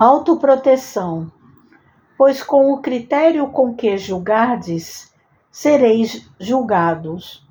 Autoproteção. 0.00 1.28
Pois 2.16 2.40
com 2.40 2.72
o 2.72 2.80
critério 2.80 3.48
com 3.48 3.74
que 3.74 3.98
julgardes, 3.98 5.12
sereis 5.50 6.30
julgados, 6.38 7.44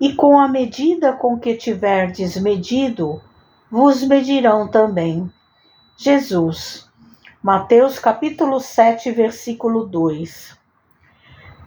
e 0.00 0.14
com 0.14 0.40
a 0.40 0.48
medida 0.48 1.12
com 1.12 1.38
que 1.38 1.54
tiverdes 1.54 2.40
medido, 2.40 3.20
vos 3.70 4.02
medirão 4.02 4.66
também. 4.66 5.30
Jesus. 5.94 6.88
Mateus 7.42 7.98
capítulo 7.98 8.60
7, 8.60 9.10
versículo 9.10 9.84
2. 9.84 10.56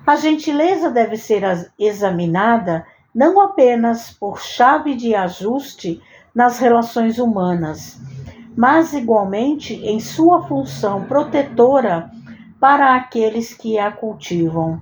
A 0.03 0.15
gentileza 0.15 0.89
deve 0.89 1.15
ser 1.15 1.43
examinada 1.77 2.87
não 3.13 3.39
apenas 3.39 4.09
por 4.09 4.41
chave 4.41 4.95
de 4.95 5.13
ajuste 5.13 6.01
nas 6.33 6.57
relações 6.57 7.19
humanas, 7.19 7.99
mas 8.57 8.91
igualmente 8.91 9.75
em 9.85 9.99
sua 9.99 10.41
função 10.47 11.03
protetora 11.03 12.09
para 12.59 12.95
aqueles 12.95 13.53
que 13.53 13.77
a 13.77 13.91
cultivam. 13.91 14.81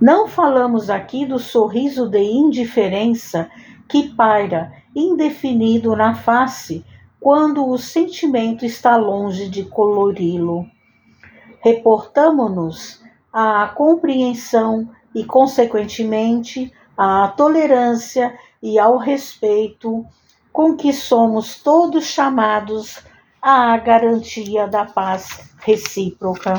Não 0.00 0.26
falamos 0.26 0.88
aqui 0.88 1.26
do 1.26 1.38
sorriso 1.38 2.08
de 2.08 2.22
indiferença 2.22 3.50
que 3.86 4.08
paira 4.08 4.72
indefinido 4.96 5.94
na 5.94 6.14
face 6.14 6.82
quando 7.20 7.68
o 7.68 7.76
sentimento 7.76 8.64
está 8.64 8.96
longe 8.96 9.50
de 9.50 9.64
colori-lo. 9.64 10.66
Reportamo-nos 11.60 13.02
à 13.30 13.68
compreensão 13.68 14.88
e, 15.14 15.22
consequentemente, 15.22 16.72
à 16.96 17.28
tolerância 17.36 18.34
e 18.62 18.78
ao 18.78 18.96
respeito 18.96 20.06
com 20.52 20.76
que 20.76 20.92
somos 20.92 21.62
todos 21.62 22.04
chamados 22.04 23.02
à 23.40 23.76
garantia 23.78 24.68
da 24.68 24.84
paz 24.84 25.52
recíproca. 25.58 26.54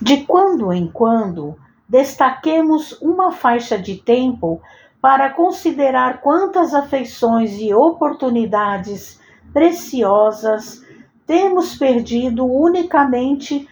De 0.00 0.24
quando 0.24 0.72
em 0.72 0.86
quando, 0.86 1.56
destaquemos 1.88 2.92
uma 3.02 3.32
faixa 3.32 3.76
de 3.76 3.96
tempo 3.96 4.60
para 5.00 5.30
considerar 5.30 6.20
quantas 6.20 6.74
afeições 6.74 7.58
e 7.58 7.74
oportunidades 7.74 9.20
preciosas 9.52 10.84
temos 11.26 11.74
perdido 11.74 12.46
unicamente 12.46 13.68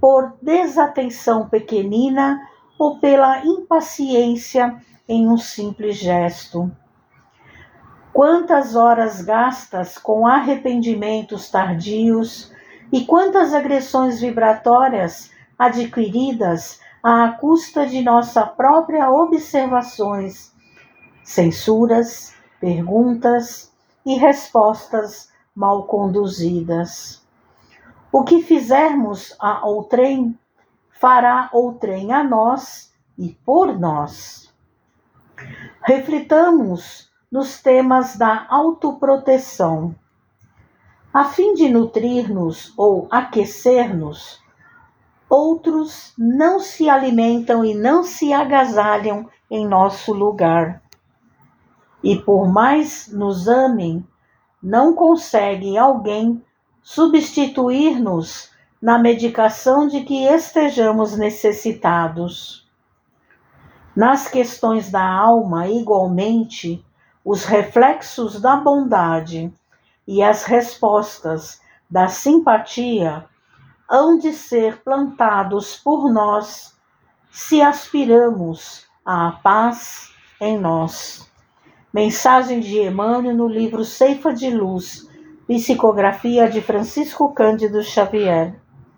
por 0.00 0.34
desatenção 0.40 1.48
pequenina 1.48 2.40
ou 2.78 2.98
pela 2.98 3.44
impaciência 3.44 4.76
em 5.08 5.28
um 5.28 5.36
simples 5.36 5.96
gesto. 5.96 6.70
Quantas 8.16 8.74
horas 8.74 9.20
gastas 9.20 9.98
com 9.98 10.26
arrependimentos 10.26 11.50
tardios 11.50 12.50
e 12.90 13.04
quantas 13.04 13.52
agressões 13.52 14.22
vibratórias 14.22 15.30
adquiridas 15.58 16.80
à 17.02 17.28
custa 17.32 17.86
de 17.86 18.00
nossa 18.00 18.46
própria 18.46 19.10
observações, 19.10 20.50
censuras, 21.22 22.34
perguntas 22.58 23.70
e 24.06 24.14
respostas 24.14 25.30
mal 25.54 25.82
conduzidas. 25.82 27.22
O 28.10 28.24
que 28.24 28.40
fizermos 28.42 29.36
a 29.38 29.66
outrem, 29.66 30.38
fará 30.90 31.50
outrem 31.52 32.14
a 32.14 32.24
nós 32.24 32.90
e 33.18 33.38
por 33.44 33.78
nós. 33.78 34.50
Reflitamos 35.82 37.14
nos 37.36 37.60
temas 37.60 38.16
da 38.16 38.46
autoproteção. 38.48 39.94
A 41.12 41.26
fim 41.26 41.52
de 41.52 41.68
nutrir-nos 41.68 42.72
ou 42.78 43.06
aquecer-nos, 43.10 44.40
outros 45.28 46.14
não 46.16 46.58
se 46.58 46.88
alimentam 46.88 47.62
e 47.62 47.74
não 47.74 48.02
se 48.02 48.32
agasalham 48.32 49.28
em 49.50 49.68
nosso 49.68 50.14
lugar. 50.14 50.82
E 52.02 52.16
por 52.16 52.50
mais 52.50 53.06
nos 53.12 53.46
amem, 53.46 54.02
não 54.62 54.94
consegue 54.94 55.76
alguém 55.76 56.42
substituir-nos 56.82 58.50
na 58.80 58.98
medicação 58.98 59.86
de 59.86 60.04
que 60.04 60.24
estejamos 60.24 61.18
necessitados. 61.18 62.66
Nas 63.94 64.26
questões 64.26 64.90
da 64.90 65.06
alma, 65.06 65.68
igualmente, 65.68 66.82
os 67.26 67.44
reflexos 67.44 68.40
da 68.40 68.54
bondade 68.54 69.52
e 70.06 70.22
as 70.22 70.44
respostas 70.44 71.60
da 71.90 72.06
simpatia 72.06 73.24
hão 73.90 74.16
de 74.16 74.32
ser 74.32 74.80
plantados 74.84 75.74
por 75.74 76.08
nós 76.08 76.78
se 77.28 77.60
aspiramos 77.60 78.86
à 79.04 79.32
paz 79.42 80.14
em 80.40 80.56
nós. 80.56 81.28
Mensagem 81.92 82.60
de 82.60 82.78
Emmanuel 82.78 83.34
no 83.34 83.48
livro 83.48 83.84
Ceifa 83.84 84.32
de 84.32 84.48
Luz, 84.48 85.08
psicografia 85.48 86.48
de 86.48 86.60
Francisco 86.60 87.34
Cândido 87.34 87.82
Xavier. 87.82 88.54